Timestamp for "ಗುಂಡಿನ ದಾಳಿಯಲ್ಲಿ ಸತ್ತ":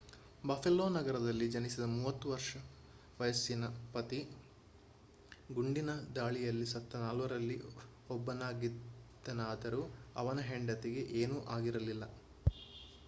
5.49-7.01